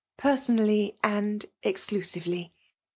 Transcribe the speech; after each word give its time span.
*^ 0.13 0.17
Personally 0.17 0.97
and 1.03 1.45
exclusively.'' 1.61 2.51